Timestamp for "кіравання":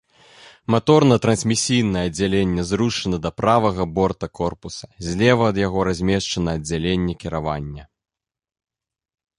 7.23-7.83